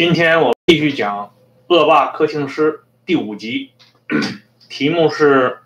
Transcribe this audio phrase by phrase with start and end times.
[0.00, 1.34] 今天我继续讲
[1.74, 2.72] 《恶霸柯庆施》
[3.04, 3.72] 第五集，
[4.70, 5.58] 题目是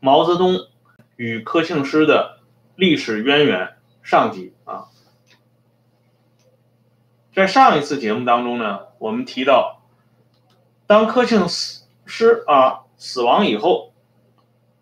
[0.00, 0.56] 毛泽东
[1.14, 2.40] 与柯庆施的
[2.74, 4.86] 历史渊源上集啊。
[7.32, 9.82] 在上一次节目当中呢，我们提到，
[10.88, 13.92] 当柯庆施啊死亡以后，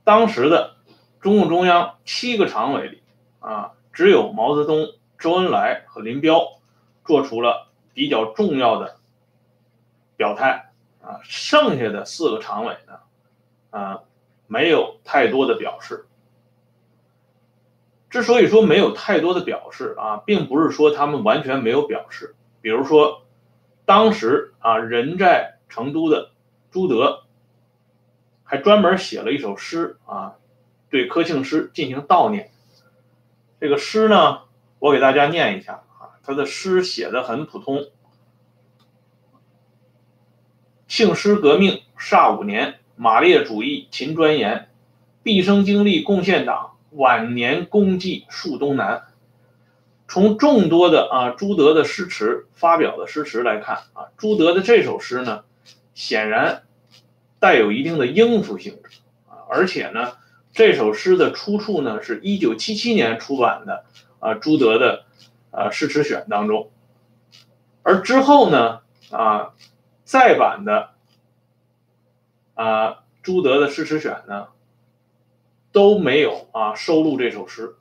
[0.04, 0.76] 当时的
[1.20, 3.02] 中共中央七个常委里
[3.40, 4.86] 啊，只有毛泽东、
[5.18, 6.54] 周恩来和林彪。
[7.06, 7.63] 做出了
[7.94, 8.96] 比较重要的
[10.16, 12.98] 表态啊，剩下的四个常委呢，
[13.70, 14.00] 啊，
[14.46, 16.06] 没有太多的表示。
[18.10, 22.34] 之所以说没有太多的表示啊，并不是说他们完全没有表示。
[22.60, 23.22] 比如说，
[23.84, 26.30] 当时啊，人在成都的
[26.70, 27.24] 朱德
[28.44, 30.36] 还专门写了一首诗啊，
[30.90, 32.50] 对柯庆施进行悼念。
[33.60, 34.42] 这个诗呢，
[34.78, 35.82] 我给大家念一下。
[36.26, 37.88] 他的诗写的很普通。
[40.88, 44.70] 庆师革命煞五年，马列主义勤钻研，
[45.22, 49.02] 毕生精力贡献党，晚年功绩树东南。
[50.08, 55.44] 从众多的啊朱德的诗词发表的诗词来看啊，朱德的这首诗呢，
[55.94, 56.62] 显然
[57.38, 60.12] 带有一定的应付性质啊，而且呢，
[60.52, 63.84] 这首诗的出处呢是一九七七年出版的
[64.20, 65.04] 啊朱德的。
[65.54, 66.72] 啊，诗词选当中，
[67.82, 69.54] 而之后呢，啊，
[70.02, 70.90] 再版的
[72.54, 74.48] 啊朱德的诗词选呢，
[75.70, 77.76] 都没有啊收录这首诗，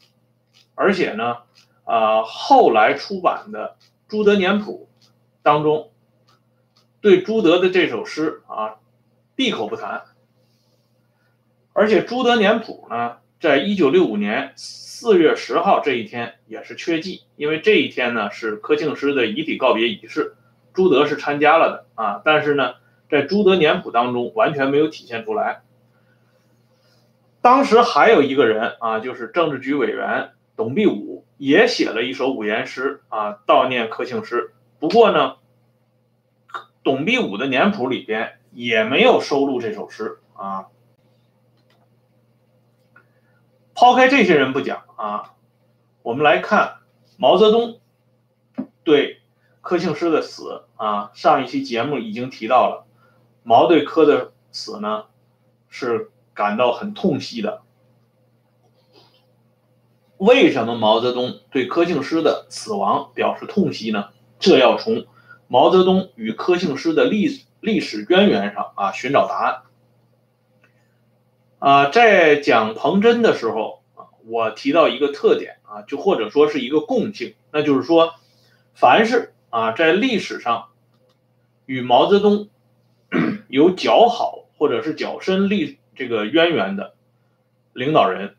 [0.75, 1.37] 而且呢，
[1.83, 3.75] 啊后来出版的
[4.07, 4.87] 朱德年谱
[5.41, 5.91] 当中，
[7.01, 8.75] 对朱德的这首诗啊
[9.35, 10.03] 闭口不谈，
[11.73, 14.53] 而且朱德年谱呢，在一九六五年。
[14.55, 20.35] 四月十号这一天也是缺记，因为这一天呢是柯庆施的遗体告别仪式，
[20.73, 22.75] 朱德是参加了的啊，但是呢，
[23.09, 25.61] 在朱德年谱当中完全没有体现出来。
[27.41, 34.53] 当时还有一个人啊，就是政治局委员董必武，也写了一首五言诗啊，悼念柯庆施。
[34.79, 35.35] 不过呢，
[36.81, 40.67] 董必武的年谱里边也没有收录这首诗啊。
[43.75, 45.33] 抛开这些人不讲啊，
[46.01, 46.77] 我们来看
[47.17, 47.79] 毛泽东
[48.83, 49.21] 对
[49.61, 51.11] 柯庆施的死啊。
[51.13, 52.85] 上一期节目已经提到了，
[53.43, 55.05] 毛对柯的死呢
[55.69, 57.61] 是感到很痛惜的。
[60.17, 64.09] 为什么毛泽东对柯庆施的死亡表示痛惜呢？
[64.39, 65.05] 这要从
[65.47, 69.61] 毛泽东与柯庆施的历历史渊源上啊寻找答案。
[71.63, 78.15] 啊，在讲彭真的时候啊，我提到一个特点啊，就或者说是一个共性，那就是说，
[78.73, 80.71] 凡是啊在历史上
[81.65, 82.49] 与毛泽东
[83.47, 86.95] 有较好或者是较深历这个渊源的
[87.71, 88.35] 领导人，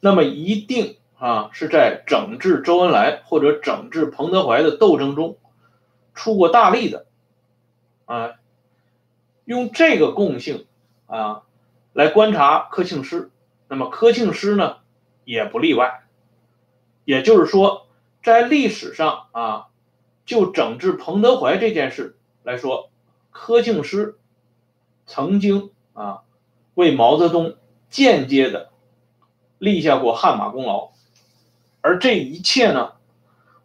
[0.00, 5.38] 那么一定啊是在整治周恩来或者整治彭德怀的斗争中
[6.12, 7.06] 出过大力的
[8.04, 8.32] 啊，
[9.44, 10.66] 用这个共性
[11.06, 11.42] 啊。
[11.92, 13.30] 来观察柯庆施，
[13.68, 14.78] 那么柯庆施呢
[15.24, 16.04] 也不例外。
[17.04, 17.86] 也就是说，
[18.22, 19.66] 在历史上啊，
[20.24, 22.90] 就整治彭德怀这件事来说，
[23.30, 24.18] 柯庆施
[25.06, 26.22] 曾经啊
[26.74, 27.56] 为毛泽东
[27.90, 28.70] 间接的
[29.58, 30.92] 立下过汗马功劳。
[31.80, 32.92] 而这一切呢，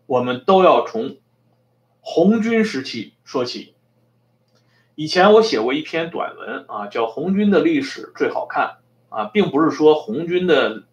[0.08, 1.18] 我们都要从
[2.02, 3.76] 红军时期说起。
[5.00, 8.78] 以前我写过一篇短文啊，叫《红军的历史最好看》
[9.16, 10.86] 啊，并不是说红军的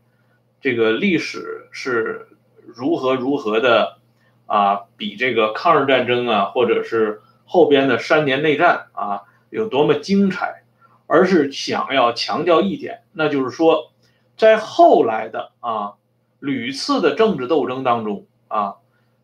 [0.60, 2.28] 这个历史是
[2.66, 3.96] 如何如何的
[4.44, 10.64] 啊，比这个抗日战争啊，或者是后边的三年内战啊有多么精彩，
[11.06, 13.90] 而是想要强调一点，那就是说，
[14.36, 15.94] 在后来的啊
[16.40, 18.74] 屡次的政治斗争当中啊，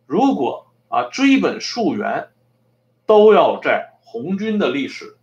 [0.06, 2.28] 如果啊追本溯源，
[3.04, 3.88] 都要在。
[4.10, 5.16] 红军的历史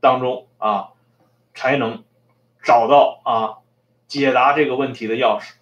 [0.00, 0.92] 当中啊，
[1.52, 2.02] 才能
[2.62, 3.58] 找到啊
[4.06, 5.52] 解答这个问题的钥匙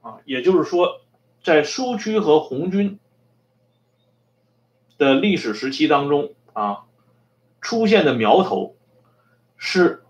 [0.00, 1.02] 啊，也就是说，
[1.42, 2.98] 在苏区和红军
[4.96, 6.86] 的历史时期当中啊，
[7.60, 8.74] 出现的苗头
[9.58, 10.06] 是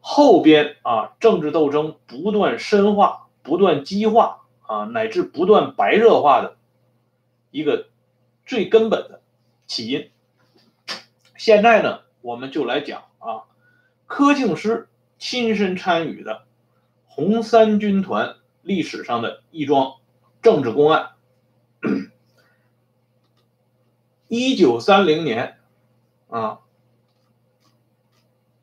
[0.00, 6.56] 后边啊政治斗争不断深化、不断激化啊，乃至不断白热化的
[7.52, 7.86] 一个
[8.44, 9.22] 最根本的
[9.68, 10.10] 起因。
[11.36, 13.44] 现在呢，我们就来讲啊，
[14.06, 14.88] 柯庆施
[15.18, 16.46] 亲身参与的
[17.06, 20.00] 红三军团历史上的一桩
[20.42, 21.12] 政治公案。
[24.28, 25.58] 一九三零年
[26.28, 26.60] 啊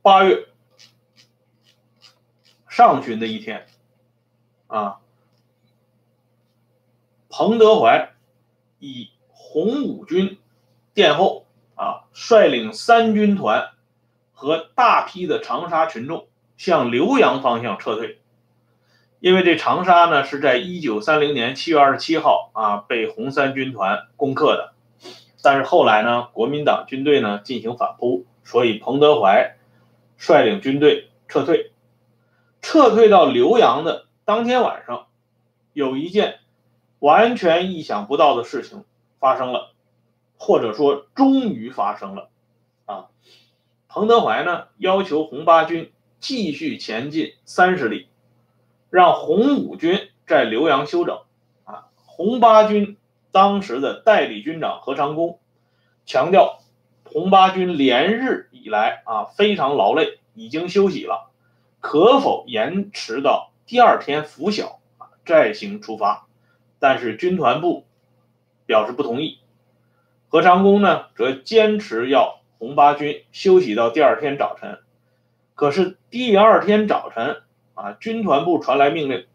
[0.02, 0.50] 八月
[2.68, 3.66] 上旬的一天
[4.68, 5.00] 啊，
[7.30, 8.14] 彭德怀
[8.80, 10.38] 以红五军
[10.94, 11.43] 殿后
[11.76, 13.70] 啊，率领三军团
[14.32, 16.28] 和大批的长沙群众
[16.58, 18.20] 向浏阳方向撤退。
[19.20, 24.74] 因为这长沙呢是在一九三零年七月二十七号啊被红三军团攻克的。
[25.42, 29.58] 但是后来呢，国民党军队呢进行反扑，所以彭德怀
[30.18, 31.72] 率领军队撤退。
[32.62, 35.08] 撤退到浏阳的当天晚上，
[35.74, 36.40] 有一件
[37.00, 38.86] 完全意想不到的事情
[39.20, 39.73] 发生了，
[40.44, 42.30] 或者说终于发生了。
[42.84, 43.08] 啊，
[43.88, 48.10] 彭德怀呢要求红八军继续前进三十里，
[48.90, 51.22] 让红五军在浏阳休整。
[51.64, 52.98] 啊，红八军。
[53.32, 55.40] 当时的代理军长何长工
[56.06, 56.60] 强调，
[57.04, 61.32] 红八军连日以来啊非常劳累，已经休息了，
[61.80, 66.28] 可否延迟到第二天拂晓啊再行出发？
[66.78, 67.88] 但是军团部
[68.68, 69.40] 表示不同意。
[70.34, 74.80] 何长工呢则坚持要红八军休息到第二天早晨。
[75.54, 77.44] 可是第二天早晨
[77.76, 79.28] 啊，军团部传来命令，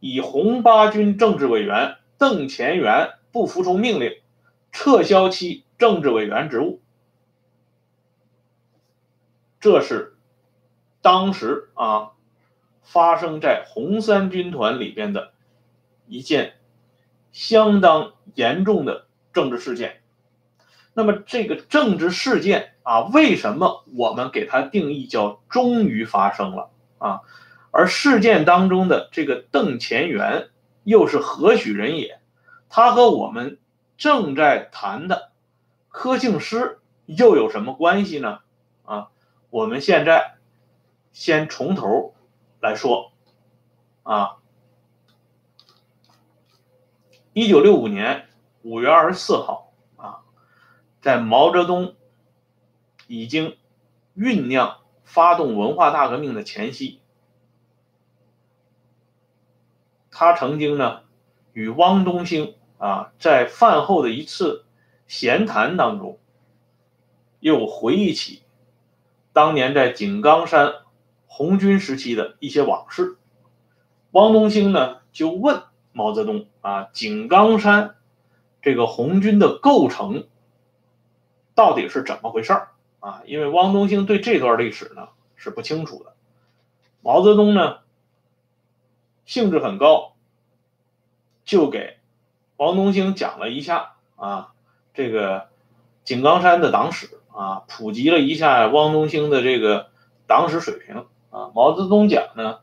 [0.00, 3.10] 以红八军政治委员邓乾元。
[3.30, 4.10] 不服从命令，
[4.72, 6.80] 撤销其政治委员职务。
[9.60, 10.16] 这是
[11.02, 12.12] 当时啊
[12.82, 15.32] 发生在红三军团里边的
[16.06, 16.54] 一件
[17.32, 19.04] 相当严重的
[19.34, 20.00] 政治事件。
[20.98, 27.20] 那么这个政治事件啊，为什么我们给它定义叫终于发生了啊？
[27.70, 30.48] 而事件当中的这个邓乾元
[30.82, 32.18] 又是何许人也？
[32.68, 33.60] 他和我们
[33.96, 35.30] 正在谈的
[35.88, 38.40] 柯庆施又有什么关系呢？
[38.84, 39.10] 啊，
[39.50, 40.34] 我们现在
[41.12, 42.16] 先从头
[42.60, 43.12] 来说
[44.02, 44.38] 啊。
[47.32, 48.26] 一九六五年
[48.62, 49.67] 五月二十四号，
[51.00, 51.94] 在毛泽东
[53.06, 53.56] 已经
[54.16, 57.00] 酝酿发动文化大革命的前夕，
[60.10, 61.00] 他曾经呢
[61.52, 62.54] 与汪东兴。
[62.80, 64.64] 啊，在饭后的一次
[65.08, 66.20] 闲谈当中，
[67.40, 68.44] 又回忆起
[69.32, 70.74] 当年在井冈山
[71.26, 73.16] 红军时期的一些往事。
[74.12, 77.96] 汪东兴呢就问毛泽东啊，井冈山
[78.62, 80.28] 这个红军的构成
[81.58, 82.68] 到底是怎么回事儿
[83.00, 83.22] 啊？
[83.26, 86.12] 因为汪东兴对这段历史呢是不清楚的。
[87.02, 87.78] 毛泽东呢
[89.26, 90.12] 兴致很高，
[91.44, 91.96] 就给。
[92.58, 94.52] 王东兴讲了一下啊，
[94.94, 95.48] 这个
[96.04, 99.90] 井冈山的党史啊，普及了一下汪东兴的这个
[100.28, 101.50] 党史水平啊。
[101.56, 102.60] 毛泽东讲呢，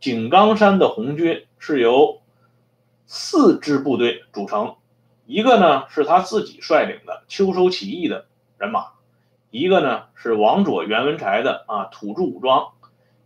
[0.00, 2.22] 井冈山的红军是由
[3.04, 4.76] 四支部队组成，
[5.26, 8.24] 一个呢是他自己率领的秋收起义的
[8.58, 8.86] 人马，
[9.50, 12.72] 一个呢是王佐、袁文才的啊土著武装，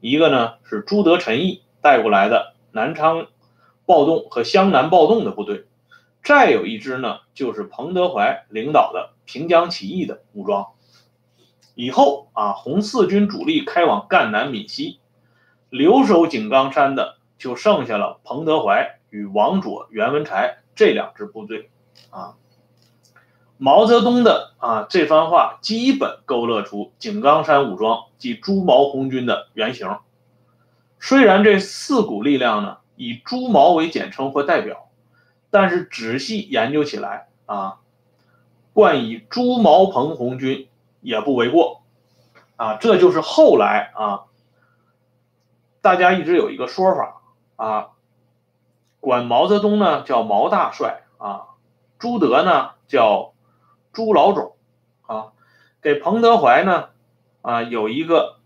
[0.01, 3.29] 一个呢是朱德、陈毅带过来的南昌
[3.87, 5.67] 暴动和湘南暴动的部队。
[6.23, 10.69] 再有一支呢，就是彭德怀领导的平江起义的武装。
[11.75, 15.01] 以后啊，红四军主力开往赣南闽西，
[15.71, 21.71] 留守井冈山的就剩下了彭德怀与王佐、袁文才这两支部队。
[22.11, 22.37] 啊，
[23.63, 29.99] 毛泽东的啊这番话基本勾勒出井冈山武装及朱毛红军的原型。
[30.99, 34.89] 虽然这四股力量呢以朱毛为简称或代表。
[35.55, 37.77] 但是仔细研究起来啊，
[38.73, 40.67] 冠以朱毛彭红军
[41.03, 41.83] 也不为过，
[42.57, 44.23] 啊，这就是后来啊，
[45.83, 47.21] 大家一直有一个说法
[47.57, 47.89] 啊，
[48.99, 51.49] 管毛泽东呢叫毛大帅啊，
[51.99, 53.32] 朱德呢叫
[53.93, 54.57] 朱老总
[55.03, 55.33] 啊，
[55.81, 56.89] 给彭德怀呢
[57.41, 58.39] 啊有一个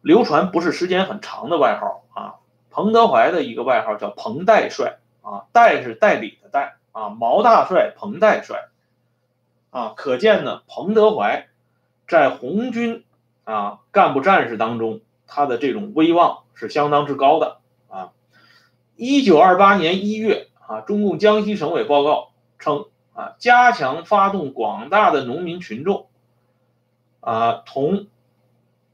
[0.00, 2.34] 流传不是时间很长的外号啊，
[2.70, 4.98] 彭德怀的一个外号叫彭代帅。
[5.20, 8.68] 啊，代是代理的代啊，毛大帅、彭代帅，
[9.68, 11.48] 啊，可见呢，彭德怀
[12.06, 13.04] 在红军
[13.44, 17.58] 啊干部战士当中，他的这种威望是相当之高的
[17.90, 18.12] 啊。
[18.96, 22.86] 一九二八年一月啊，中共江西省委报告称
[23.18, 26.06] 啊，加强发动广大的农民群众
[27.18, 28.06] 啊，同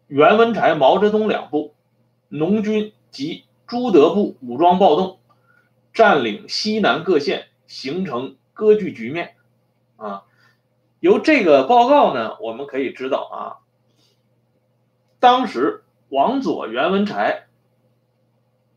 [0.07, 1.75] 袁文才、毛泽东两部
[2.29, 5.19] 农军及朱德部武装暴动。
[5.93, 9.37] 占领西南各县，形成割据局面，
[9.97, 10.25] 啊，
[10.99, 13.63] 由这个报告呢，我们可以知道啊，
[15.21, 17.47] 当时王佐、袁文才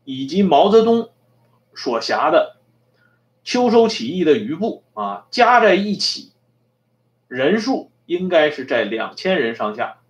[0.04, 1.10] 以及毛泽东
[1.74, 2.57] 所辖的
[3.48, 6.32] 秋收起义的余部啊，加在一起，
[7.28, 10.00] 人数应该是在两千人上下。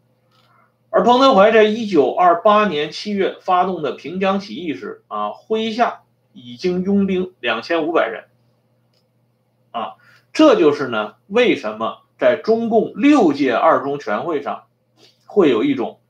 [0.90, 6.00] 而彭德怀在一九二八年七月发动的平江起义时啊，麾下
[6.32, 8.24] 已经拥兵两千五百人。
[9.70, 9.94] 啊，
[10.32, 11.98] 这就是呢，为什么？
[12.18, 14.64] 在中共六届二中全会上，
[15.26, 16.00] 会有一种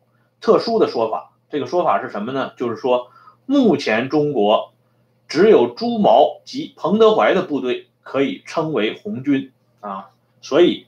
[0.41, 1.35] 特殊的说法。
[1.51, 2.53] 这个说法是什么呢？
[2.57, 3.11] 就是说，
[3.45, 4.73] 目前中国
[5.29, 10.09] 只有朱毛及彭德怀的部队可以称为红军啊，
[10.41, 10.87] 所以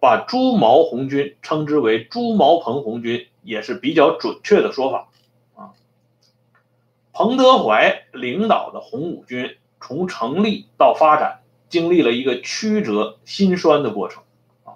[0.00, 5.08] 把朱毛红军称之为朱毛彭红军也是比较准确的说法
[5.54, 5.70] 啊。
[7.12, 14.24] 彭德怀领导的红五军从成立到发展，经历了一个曲折心酸的过程
[14.64, 14.74] 啊。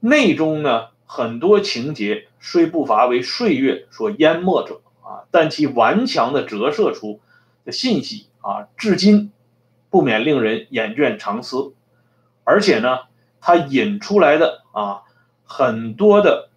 [0.00, 7.20] 内中呢，很多情节虽不乏为岁月所淹没者啊，但其顽强的折射出
[7.64, 9.32] 的信息啊，至今
[9.90, 11.74] 不免令人眼倦长思。
[12.44, 13.00] 而且呢，
[13.40, 15.02] 它引出来的啊，
[15.44, 16.50] 很多的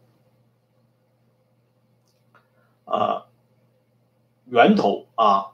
[2.86, 3.28] 啊
[4.46, 5.54] 源头啊，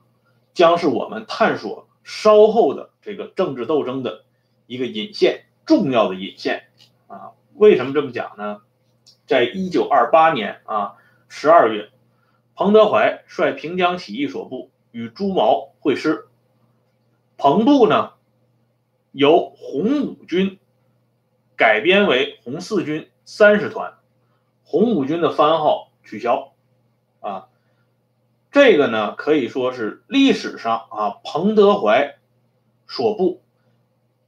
[0.53, 4.25] 将是我们探索稍后的这个政治斗争的
[4.65, 6.67] 一个引线，重要的引线
[7.07, 7.31] 啊。
[7.53, 8.62] 为什么这么讲呢？
[9.25, 10.95] 在一九二八年啊
[11.29, 11.91] 十二月，
[12.55, 16.29] 彭德怀率平江起义所部与朱毛会师。
[17.35, 18.13] 彭部呢
[19.12, 20.59] 由红五军
[21.57, 23.95] 改编为红四军三十团，
[24.63, 26.53] 红五军的番号取消。
[27.19, 27.50] 啊，
[28.51, 32.17] 这个呢可以说是历史上啊彭德怀
[32.88, 33.41] 所部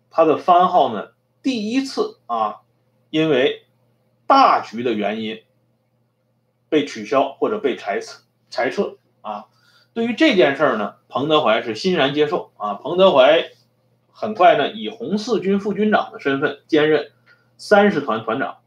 [0.10, 2.62] 他的番号呢第一次啊。
[3.12, 3.65] 因为
[4.27, 5.41] 大局的原因
[6.67, 9.45] 被取消或者被裁撤裁撤啊，
[9.96, 12.74] 对于这件事儿呢，彭德怀是欣然接受啊。
[12.74, 13.50] 彭德怀
[14.12, 17.14] 很快呢以红四军副军长的身份兼任
[17.58, 18.58] 三十团团长。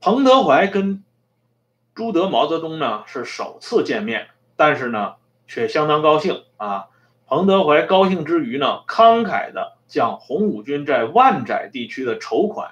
[0.00, 1.04] 彭德怀跟
[1.94, 5.16] 朱德、毛泽东呢是首次见面，但是呢
[5.46, 6.86] 却相当高兴啊。
[7.26, 9.74] 彭德怀高兴之余呢，慷慨的。
[9.92, 12.70] 将红五军在万载地区的筹款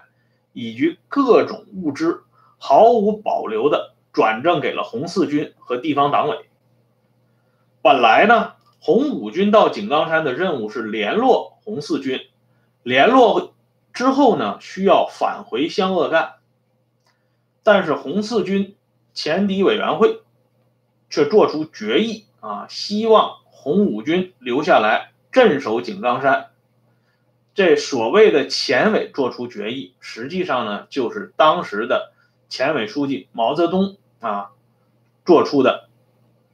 [0.54, 2.22] 以及各种物资
[2.56, 6.46] 毫无保留的转正给了红四军和地方党委。
[7.82, 12.20] 本来呢，红五军到井冈山的任务是联络红四军，
[12.82, 13.54] 联络
[13.92, 16.34] 之后呢，需要返回湘鄂赣。
[17.62, 18.76] 但是红四军
[19.12, 20.22] 前敌委员会
[21.08, 26.46] 却做出决议啊，希望红五军留下来镇守井冈山。
[27.52, 32.12] 这所谓的前委做出决议，实际上呢，就是当时的
[32.50, 34.50] 前委书记毛泽东啊
[35.24, 35.88] 做出的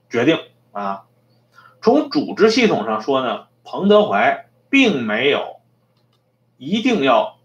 [0.08, 0.38] 决定
[0.70, 1.06] 啊。
[1.82, 5.60] 从组织系统上说呢，彭德怀并没有
[6.58, 7.38] 一定要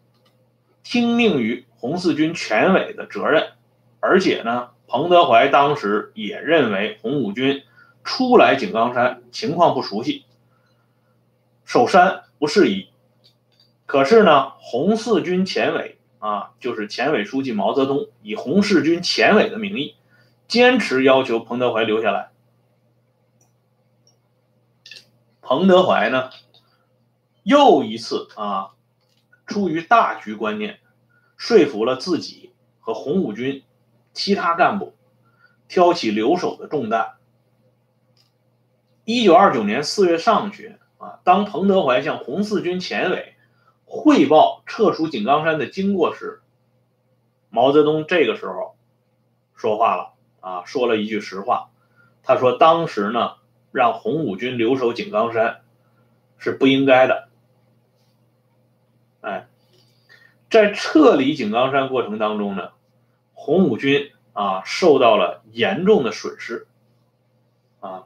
[0.83, 3.53] 听命于红四军前委的责任，
[3.99, 7.63] 而且呢，彭德怀当时也认为红五军
[8.03, 10.25] 初来井冈山，情况不熟悉，
[11.63, 12.89] 守山不适宜。
[13.85, 19.95] 可是呢，红四军前委啊，就是前委书记毛泽东以红四军前委的名义，
[20.47, 22.29] 坚持要求彭德怀留下来。
[25.41, 26.29] 彭德怀呢，
[27.41, 28.73] 又一次啊，
[29.47, 30.79] 出于大局观念，
[31.37, 33.63] 说服了自己和红五军
[34.13, 34.93] 其他干部，
[35.67, 37.13] 挑起留守的重担。
[39.05, 43.33] 一九二九年四月上旬啊，当彭德怀向红四军前委。
[43.93, 46.41] 汇报撤出井冈山的经过时，
[47.49, 48.77] 毛泽东这个时候
[49.53, 51.71] 说话了啊，说了一句实话。
[52.23, 53.33] 他说：“当时呢，
[53.73, 55.59] 让红五军留守井冈山
[56.37, 57.27] 是不应该的。
[59.19, 59.47] 哎，
[60.49, 62.69] 在撤离井冈山过程当中呢，
[63.33, 66.65] 红五军啊受到了严重的损失
[67.81, 68.05] 啊。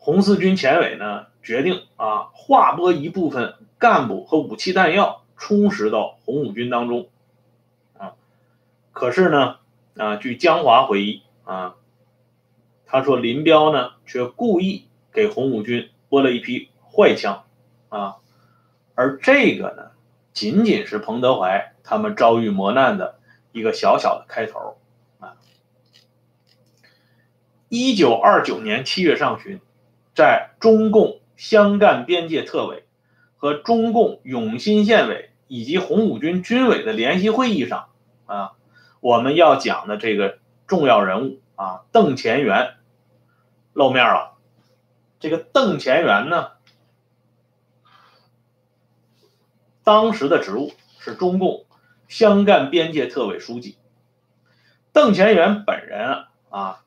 [0.00, 7.08] 红四军前委呢？”决定啊，划拨一部分干部和武器弹药充实到红五军当中，
[7.96, 8.12] 啊，
[8.92, 9.56] 可是呢，
[9.96, 11.76] 啊，据江华回忆啊，
[12.84, 17.44] 他说林彪呢却故意给红五军拨了一批坏枪，
[17.88, 18.16] 啊，
[18.94, 19.92] 而这个呢，
[20.34, 23.18] 仅仅是彭德怀他们遭遇磨难的
[23.52, 24.76] 一个小小的开头，
[25.20, 25.38] 啊，
[27.70, 29.58] 一九二九年七月上旬，
[30.20, 31.16] 在中共。
[31.40, 32.84] 湘赣边界特委
[33.38, 37.88] 和中共永新县委以及红五军军委的联席会议上
[38.26, 38.52] 啊，
[39.00, 42.74] 我们要讲的这个重要人物啊，邓乾元
[43.72, 44.36] 露面了。
[45.18, 46.50] 这个邓乾元呢，
[49.82, 51.64] 当时的职务是中共
[52.06, 53.78] 湘赣边界特委书记。
[54.92, 56.84] 邓乾元本人啊，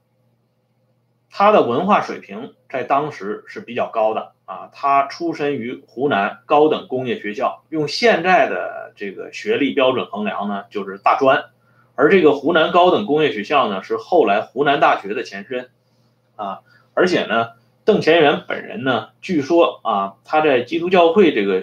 [1.35, 4.69] 他的文化水平在当时是比较高的啊。
[4.71, 11.45] 他出身于湖南高等工业学校，用现在的这个学历标准衡量呢，就是大专。
[11.95, 15.71] 而这个湖南高等工业学校呢，是后来湖南大学的前身
[16.35, 16.59] 啊。
[16.93, 17.49] 而且呢。
[17.85, 21.61] 邓乾元本人呢，据说啊，他在基督教会这个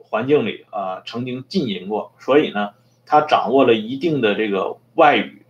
[0.00, 2.70] 环境里啊，曾经浸淫过，所以呢，
[3.04, 5.44] 他掌握了一定的这个外语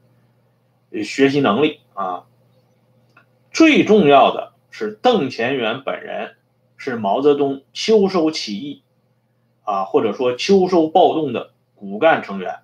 [1.05, 2.25] 学习能力啊。
[3.59, 6.37] 最重要的是，邓乾元本人
[6.77, 8.85] 是毛泽东秋收起义
[9.65, 12.61] 啊，或者说秋收暴动的骨干成员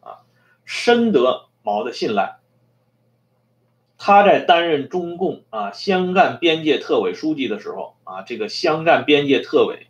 [0.00, 0.24] 啊，
[0.64, 2.38] 深得毛的信赖。
[3.98, 9.88] 他在担任中共啊湘赣边界特委书记的时候啊，这个湘赣边界特委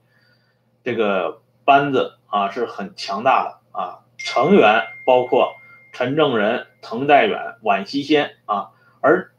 [0.83, 5.53] 这个班子啊是很强大的啊，成员包括
[5.93, 9.31] 陈正仁、滕代远、宛希先啊，而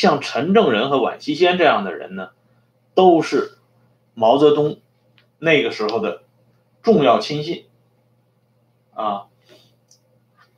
[0.00, 2.30] 像陈正仁和宛希先这样的人呢，
[2.94, 3.58] 都是
[4.14, 4.80] 毛泽东
[5.38, 6.22] 那个时候的
[6.80, 7.66] 重要亲信
[8.94, 9.26] 啊。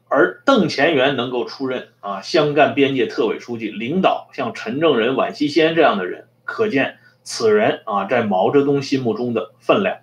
[0.07, 10.03] 而邓乾元能够出任啊湘赣边界特委书记，领导像陈正仁、宛希先这样的人，可见此人啊在毛泽东心目中的分量。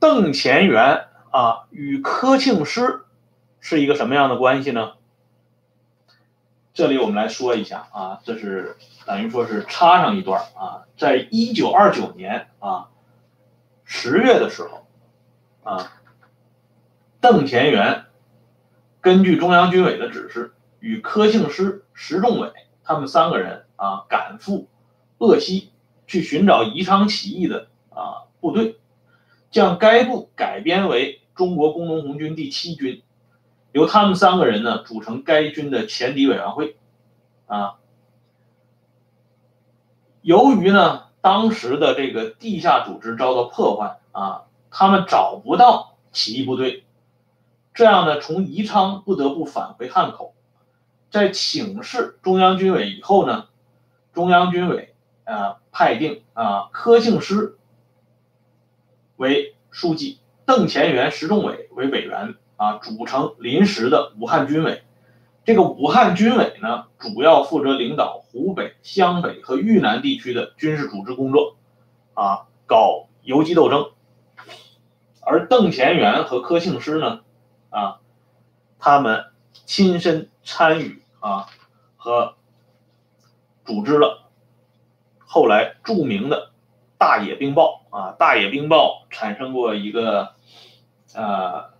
[0.00, 3.04] 邓乾元啊与柯庆施
[3.60, 4.94] 是一个什么样的关系呢？
[6.74, 8.76] 这里我们来说一下啊，这是
[9.06, 12.88] 等于说是插上一段啊，在一九二九年啊
[13.84, 14.86] 十月的时候
[15.62, 15.92] 啊。
[17.20, 18.06] 邓乾元
[19.00, 22.50] 根据中央军委的指示，与柯庆施、石仲伟
[22.82, 24.66] 他们三个人啊，赶赴
[25.18, 25.70] 鄂西
[26.08, 28.80] 去寻找宜昌起义的啊部队，
[29.52, 33.04] 将该部改编为中国工农红军第七军，
[33.72, 36.76] 由他们三个人呢组成该军的前敌委员会
[37.46, 37.78] 啊。
[40.20, 46.84] 由于呢当时的这个地下组织遭到破坏啊，他们找不到起义部队。
[47.74, 50.34] 这样呢，从宜昌不得不返回汉口，
[51.10, 53.46] 在请示中央军委以后呢，
[54.12, 57.56] 中央军委啊派定啊柯庆施
[59.16, 64.84] 为书记，邓乾元、石仲伟为委员啊，组成临时的武汉军委。
[65.44, 71.56] 这个武汉军委呢，主要负责领导湖北、湘北和豫南地区的军事组织工作，
[72.14, 73.90] 啊，搞游击斗争。
[75.22, 77.22] 而邓乾元和柯庆施呢？
[77.70, 77.98] 啊，
[78.78, 79.24] 他们
[79.64, 81.46] 亲身参与啊
[81.96, 82.36] 和
[83.64, 84.30] 组织了
[85.18, 86.52] 后来著名的
[86.96, 90.34] 大野冰雹啊，大野冰雹产生过一个
[91.14, 91.71] 呃，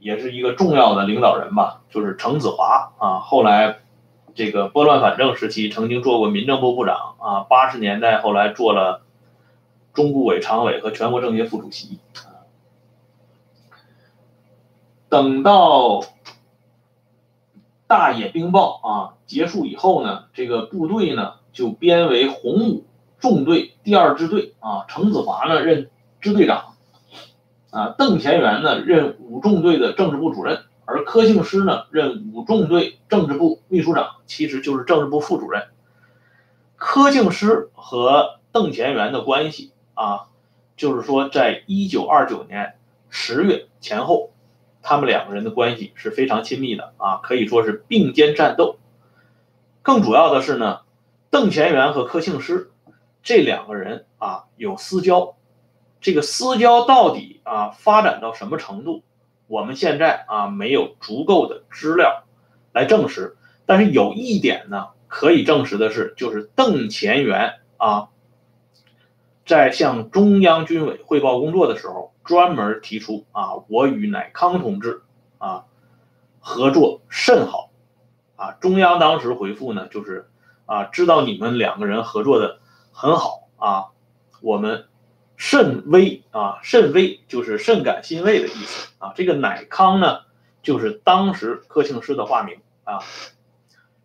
[0.00, 3.80] 也是一个重要的领导人吧，就是程子华啊，后来
[4.34, 9.02] 这个拨乱反正时期曾经做过民政部部长啊，八十年代后来做了
[9.92, 11.98] 中部委常委和全国政协副主席。
[15.08, 16.04] 等到
[17.88, 22.84] 大野冰雹啊结束以后呢，这个部队呢就编为红五
[23.18, 26.69] 纵队第二支队啊，程子华呢任支队长，
[27.70, 35.68] 啊，邓乾元呢任五纵队的政治部主任，而柯庆施呢任五纵队政治部秘书长，其实就是政治部副主任。
[36.76, 40.26] 柯庆施和邓乾元的关系啊，
[40.76, 42.74] 就是说在一九二九年
[43.08, 44.30] 十月前后。
[44.82, 48.78] 他们两个人的关系是非常亲密的啊，可以说是并肩战斗。
[49.82, 50.80] 更主要的是呢，
[51.28, 52.70] 邓乾元和柯庆施
[53.22, 55.36] 这两个人啊有私交，
[56.00, 59.02] 这个私交到底啊发展到什么程度，
[59.46, 62.24] 我们现在啊没有足够的资料
[62.72, 63.36] 来证实。
[63.66, 68.08] 但是有一点呢可以证实的是，就是邓乾元啊
[69.46, 72.08] 在向中央军委汇报工作的时候。
[72.22, 75.02] 专门提出啊，我与乃康同志
[75.38, 75.64] 啊
[76.38, 77.72] 合作甚好
[78.36, 78.52] 啊。
[78.60, 80.30] 中央当时回复呢，就是
[80.64, 82.60] 啊，知道你们两个人合作的
[82.92, 83.86] 很好啊，
[84.42, 84.84] 我们
[85.40, 89.14] 甚微啊，甚微就是甚感欣慰的意思啊。
[89.16, 90.20] 这个乃康呢，
[90.62, 93.02] 就是当时柯庆施的化名啊。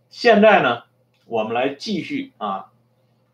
[0.10, 0.84] 现在呢，
[1.26, 2.68] 我们来继续啊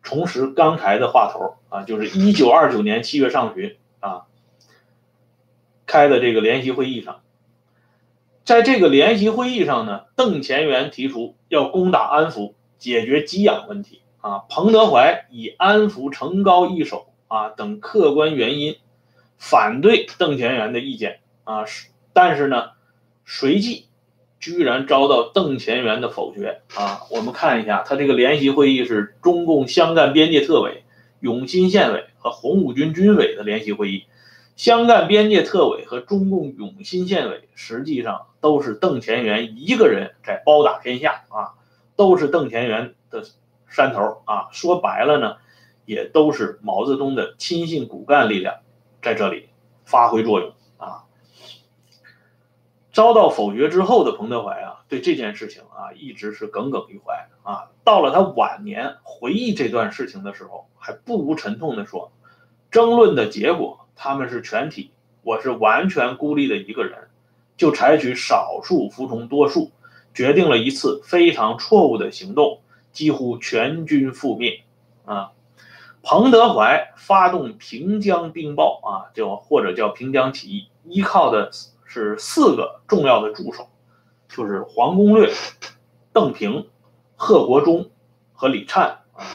[0.02, 4.26] 重拾刚才的话头啊，就是一九二九年七月上旬啊
[5.86, 7.22] 开的这个联席会议上，
[8.44, 18.76] 在这个联席会议上呢，邓乾元提出要攻打安福，解决给养问题啊，彭德怀以安福城高易守啊等客观原因
[19.38, 21.64] 反对邓乾元的意见啊，
[22.12, 22.72] 但是呢，
[23.26, 23.88] 随即。
[24.42, 27.02] 居然遭到邓乾元的否决啊！
[27.12, 30.84] 我们看一下，他这个联席会议是中共湘赣边界特委、
[31.20, 34.06] 永新县委和红五军军委的联席会议。
[34.56, 41.54] 湘赣边界特委和中共永新县委实际上都是邓乾元一个人在包打天下啊，
[41.96, 43.24] 都是邓乾元的
[43.70, 44.48] 山头啊。
[44.52, 45.36] 说白了呢，
[45.86, 48.60] 也都是毛泽东的亲信骨干力量
[49.02, 49.50] 在这里
[49.86, 51.04] 发挥作用啊。
[52.92, 57.70] 遭到否决之后的彭德怀啊，对这件事情啊一直是耿耿于怀啊。
[57.84, 62.12] 到了他晚年回忆这段事情的时候，还不无沉痛地说
[62.70, 64.92] ：“争论的结果，他们是全体，
[65.24, 67.08] 我是完全孤立的一个人，
[67.58, 69.72] 就采取少数服从多数，
[70.14, 74.62] 决定了一次非常错误的行动，几乎全军覆灭。”
[75.06, 75.32] 啊，
[76.04, 81.52] 彭德怀发动平江兵暴啊，就或者叫平江起义，依靠的。
[81.94, 83.68] 是四个重要的助手，
[84.30, 85.34] 就是黄公略、
[86.14, 86.70] 邓平、
[87.18, 87.92] 贺国忠
[88.32, 89.26] 和李灿啊。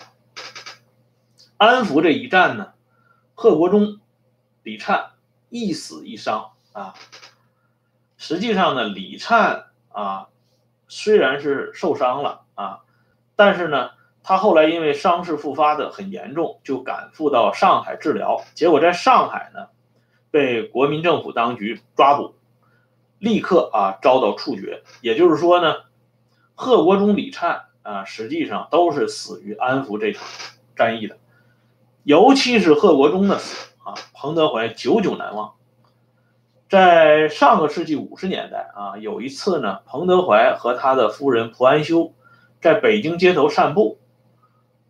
[1.58, 2.72] 安福这一战呢，
[3.34, 4.00] 贺国忠、
[4.62, 5.10] 李灿
[5.50, 6.94] 一死一伤啊。
[8.16, 10.28] 实际上呢，李灿啊
[10.88, 12.84] 虽然是受伤了啊，
[13.36, 13.90] 但是呢，
[14.26, 19.68] 他后来因为伤势复发的很严重，就赶赴到上海治疗，结果在上海呢
[20.32, 22.34] 被国民政府当局抓捕。
[23.18, 25.76] 立刻啊遭到处决，也就是说呢，
[26.54, 30.22] 贺国忠、李灿啊，实际上都是死于安福这场
[30.76, 31.16] 战役的。
[32.02, 35.54] 尤其是贺国忠的死啊，彭德怀久久难忘。
[36.68, 42.12] 在上个世纪五十年代啊，有一次呢，彭德怀和他的夫人蒲安修
[42.60, 43.98] 在北京街头散步，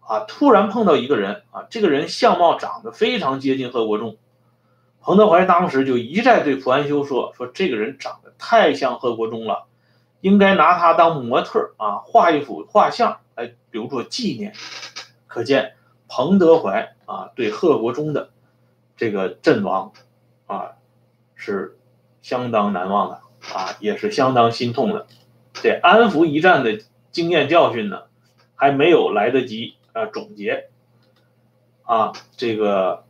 [0.06, 4.16] 啊，突然碰到一个人啊，这个人相貌长得非常接近贺国忠。
[5.00, 9.66] 彭德怀当时就一再对蒲安修说：“说这个人长得太像贺国忠了，
[10.20, 14.52] 应该拿他当模特啊，画一幅画像来留作纪念。”
[15.28, 15.74] 可见
[16.08, 18.30] 彭德怀啊对贺国忠的
[18.96, 19.92] 这个阵亡
[20.46, 20.72] 啊
[21.34, 21.76] 是
[22.22, 23.20] 相当难忘的
[23.54, 25.06] 啊，也是相当心痛的。
[25.52, 26.80] 这安福一战的
[27.12, 28.02] 经验教训呢，
[28.56, 30.68] 还没有来得及啊总结
[31.82, 33.04] 啊这个。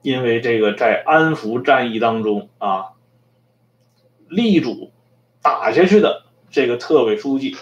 [0.00, 2.92] 因为这个在安福战役当中啊，
[4.28, 4.92] 力主
[5.42, 7.56] 打下去的这个特委书记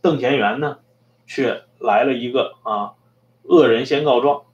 [0.00, 0.78] 邓乾元呢，
[1.26, 2.94] 却来了一个啊
[3.42, 4.44] 恶人先告状，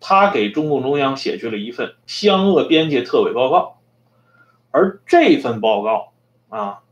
[0.00, 3.78] 他给中共中央写去了一份湘鄂边界特委报告，
[4.72, 6.12] 而这份报告
[6.48, 6.82] 啊，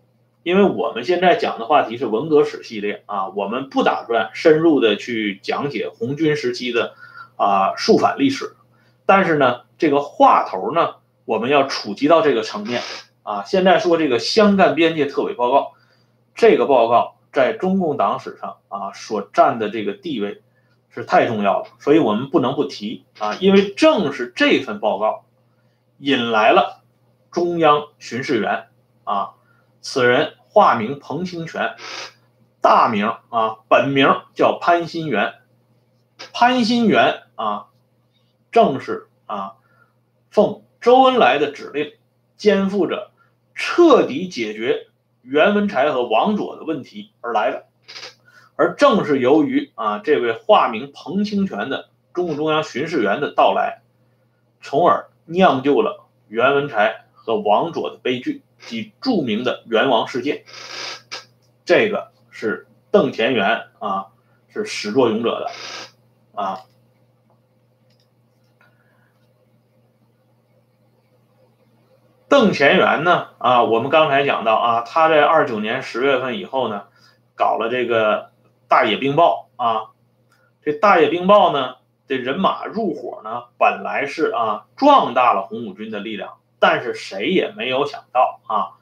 [0.49, 6.95] 因为我们现在讲的话题是文革史系列啊，我们不打算深入的去讲解红军时期的
[7.37, 8.57] 啊肃反历史，
[9.05, 9.61] 但是呢。
[9.81, 12.83] 这个话头呢，我们要触及到这个层面
[13.23, 13.45] 啊。
[13.45, 15.75] 现在说这个湘赣边界特委报告，
[16.35, 20.43] 这个报告在中共党史上啊所占的这个地位
[20.91, 23.37] 是太重要了，所以我们不能不提啊。
[23.39, 25.27] 因为正是这份报告
[25.99, 26.83] 引来了
[27.31, 28.67] 中央巡视员
[29.05, 29.35] 啊，
[29.81, 31.77] 此人化名彭清泉，
[32.61, 35.35] 大名啊本名叫潘新元，
[36.33, 37.66] 潘新元啊
[38.51, 39.53] 正是啊。
[40.33, 41.92] 奉周恩来的指令，
[42.37, 43.12] 肩负着
[43.55, 44.88] 彻底解决
[45.23, 47.66] 袁文才和王佐的问题而来的，
[48.57, 53.83] 而正是由于啊这位化名彭清泉的中共中央巡视员的到来，
[54.61, 60.44] 从而酿就了袁文才和王佐的悲剧及著名的元王事件。
[61.64, 64.07] 这个是邓乾元啊
[64.49, 65.51] 是始作俑者的
[66.40, 66.61] 啊。
[72.31, 73.29] 邓乾元呢？
[73.38, 76.85] 啊，我们刚才讲到啊，他在二九年十月份以后呢，
[77.35, 78.31] 搞了这个
[78.68, 79.90] 大野冰雹啊。
[80.62, 88.79] 这大野冰雹呢，这人马入伙呢，本来是啊，壮大了红五军的力量，但是谁也没有想到啊，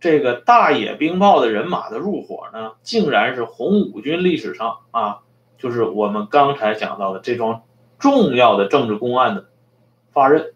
[0.00, 5.20] 这个大野冰雹的人马的入伙呢，竟然是红五军历史上啊，
[5.56, 7.62] 就是我们刚才讲到的这桩
[7.98, 9.48] 重要的政治公案的
[10.12, 10.52] 发轫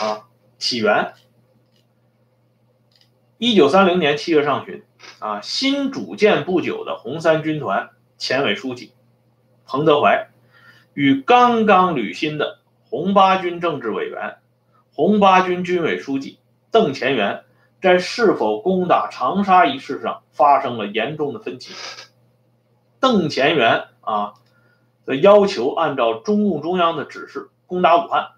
[0.00, 0.26] 啊。
[0.58, 1.14] 起源：
[3.38, 4.84] 一九三零年七月上旬，
[5.20, 8.92] 啊，新组建不久的红三军团前委书记
[9.64, 10.28] 彭德怀
[10.92, 12.58] 与刚刚履新的
[12.90, 14.36] 红八军政治委员、
[15.00, 17.44] 红八军军委书记邓乾元
[17.80, 21.72] 在是否攻打长沙一事上发生了严重的分歧。
[23.00, 24.34] 邓乾元啊
[25.06, 28.32] 的要求按照中共中央的指示攻打武汉。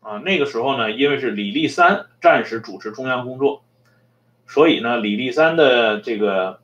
[0.00, 3.62] 啊，那个时候呢，因为是李立三暂时主持中央工作，
[4.46, 6.60] 所以呢，李立三的这个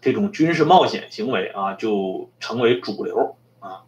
[0.00, 3.84] 这种军事冒险行为啊，就成为主流啊。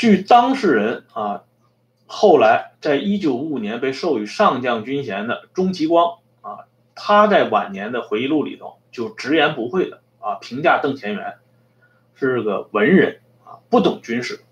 [0.00, 1.42] 据当事人啊，
[2.06, 11.34] 后来在一九五五年被授予上将军衔的钟其光啊，他在晚年的回忆录里头就直言不讳的啊评价邓乾元
[12.14, 14.42] 是个文人啊，不懂军事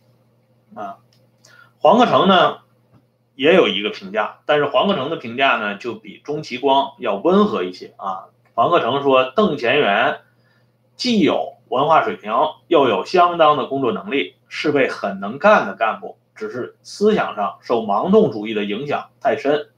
[0.74, 0.98] 啊。
[1.78, 2.58] 黄克诚呢，
[3.34, 8.26] 也有一个评价，但是黄克诚的评价呢，就比钟其光要温和一些啊。
[8.52, 10.20] 黄克诚说，邓乾元
[10.94, 12.33] 既有文化水平，
[12.66, 19.68] 又有相当的工作能力，是位很能干的干部，只是思想上受盲动主义的影响太深。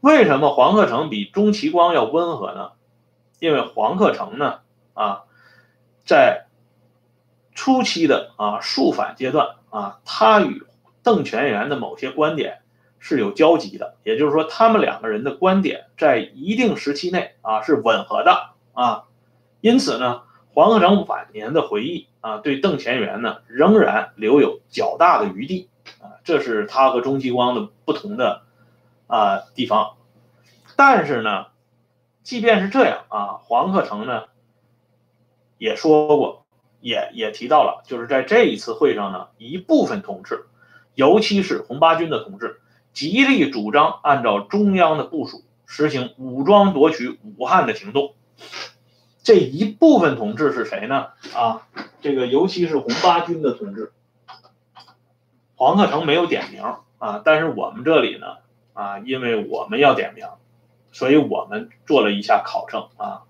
[0.00, 2.72] 为什么黄克诚比钟其光要温和呢？
[3.38, 4.60] 因为黄克诚呢，
[4.94, 5.24] 啊，
[6.04, 6.46] 在
[7.54, 10.64] 初期的啊肃反阶段啊，他与
[11.02, 12.60] 邓全元的某些观点
[12.98, 19.04] 是有交集的，也就是说，他们两个人的观点在一定时期内啊是吻合的啊。
[19.60, 20.22] 因此呢，
[20.56, 25.68] 黄克诚晚年的回忆啊，对邓乾元呢仍然留有较大的余地
[26.00, 28.40] 啊，这是他和钟其光的不同的
[29.06, 29.96] 啊地方。
[30.74, 31.48] 但是呢，
[32.22, 34.22] 即便是这样啊，黄克诚呢
[35.58, 36.46] 也说过，
[36.80, 40.46] 也也提到了，就是在这一次会上呢，一部分同志。
[40.94, 42.62] 尤其是红八军的同志，
[42.94, 48.14] 极力主张按照中央的部署实行武装夺取武汉的行动。
[49.26, 51.08] 这一部分同志是谁呢？
[51.34, 51.66] 啊，
[52.00, 53.92] 这个尤其是红八军的同志，
[55.56, 56.62] 黄克诚没有点名
[56.98, 58.36] 啊，但是我们这里呢，
[58.72, 60.28] 啊，因为我们要点名，
[60.92, 63.24] 所以我们做了一下考证啊。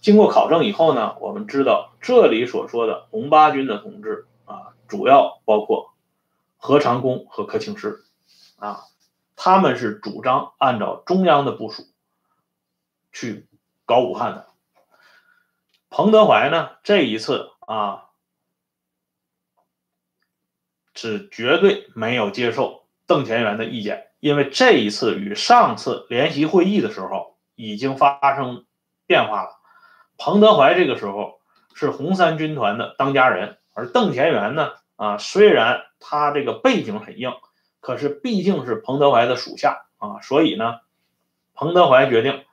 [0.00, 5.92] 经过考证以后呢，我们知道这里所说的红八军的同志啊，主要包括。
[6.56, 8.04] 何长工和柯庆施，
[8.56, 8.84] 啊，
[9.36, 11.82] 他们是主张按照中央的部署
[13.12, 13.48] 去
[13.84, 14.46] 搞武汉的。
[15.94, 18.04] 彭德怀呢，这一次啊，
[20.94, 28.64] 是绝对没有接受邓乾元的意见，因为这一次与上次联席会议的时候已经发生
[29.06, 29.50] 变化了。
[30.16, 31.40] 彭德怀这个时候
[31.74, 34.70] 是红三军团的当家人，而邓乾元呢？
[34.96, 37.34] 啊，虽然他这个背景很硬，
[37.80, 40.80] 可是毕竟是彭德怀的属下啊，所以呢，
[41.52, 42.46] 彭德怀决定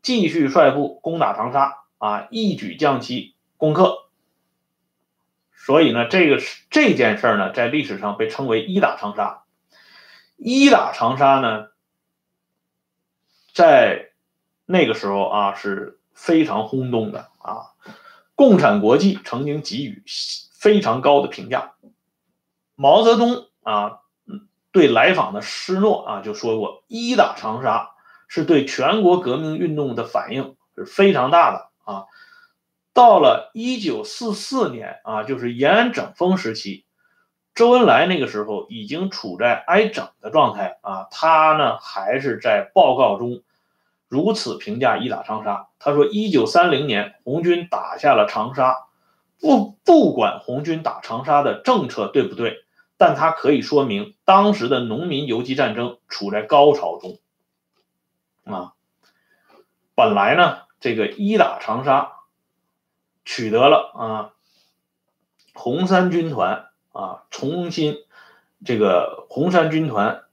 [0.00, 4.10] 继续率部攻打长沙啊，一举将其攻克。
[5.54, 6.36] 所以呢，这个
[6.68, 9.44] 这件事呢，在历史上被称为“一打长沙”。
[10.36, 11.68] 一打长沙呢，
[13.54, 14.10] 在
[14.66, 17.72] 那个时候啊是非常轰动的啊，
[18.34, 20.02] 共产国际曾经给予
[20.52, 21.72] 非常高的评价。
[22.74, 24.00] 毛泽东啊，
[24.72, 27.92] 对来访的施诺啊就说过，一打长沙
[28.28, 32.04] 是对全国革命运动的反应是非常大的啊。
[32.92, 36.84] 到了一九四四年啊，就是延安整风时期，
[37.54, 43.42] 周恩来那个时候已经处在挨整的状态啊，他呢还是在报告中
[44.08, 45.68] 如此评价一打长沙。
[45.78, 48.86] 他说，一九三零年红军打下了长沙，
[49.40, 52.64] 不不管红军打长沙的政策对不对。
[52.96, 57.18] 但它可以说明当时的农民游击战争处在高潮中，
[58.44, 58.74] 啊，
[59.96, 62.12] 本来呢，这个一打长沙，
[63.24, 64.34] 取得了啊，
[65.54, 67.96] 红三军团啊重新
[68.66, 70.24] 这个红三军团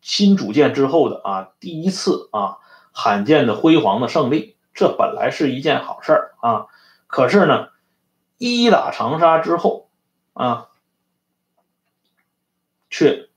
[0.00, 2.58] 新组建之后的啊第一次啊
[2.90, 6.66] 罕见的辉煌的胜利，这本来是一件好事儿啊，
[7.06, 7.68] 可是呢，
[8.36, 9.90] 一打长沙之后
[10.32, 10.66] 啊。
[12.92, 13.28] 却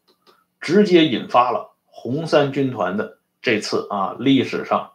[0.59, 4.92] 直接引发了红三军团的这次啊历史上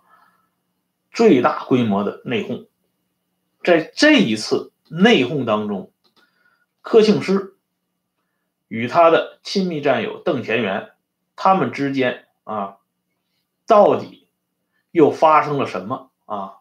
[1.19, 2.69] 最大规模的内讧。
[3.65, 5.91] 在这一次内讧当中，
[6.81, 7.57] 柯庆施
[8.69, 10.93] 与他的亲密战友邓乾元，
[11.35, 12.77] 他们之间啊
[13.67, 14.29] 到底
[14.93, 16.59] 又发生了什么啊？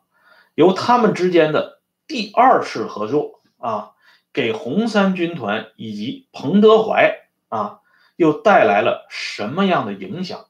[0.56, 3.92] 由他们之间的第二次合作啊，
[4.34, 7.82] 给红三军团以及彭德怀啊。
[8.16, 10.48] 又带来了什么样的影响？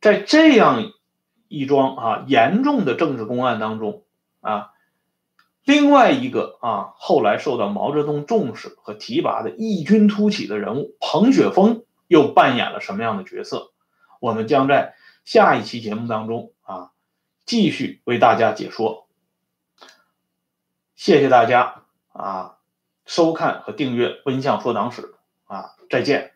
[0.00, 0.92] 在这样
[1.54, 4.02] 一桩啊严重的政治公案当中
[4.40, 4.72] 啊，
[5.64, 13.72] 另外一个啊，后来受到毛泽东重视和提拔的异军突起的人物彭雪枫又扮演了什么样的角色？
[14.20, 16.90] 我们将在下一期节目当中啊，
[17.46, 19.06] 继续为大家解说。
[20.96, 22.56] 谢谢大家啊，
[23.06, 25.02] 收看和订阅《温相说党史》
[25.54, 26.33] 啊，再见。